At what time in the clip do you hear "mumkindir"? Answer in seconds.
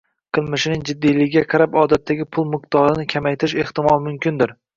4.09-4.57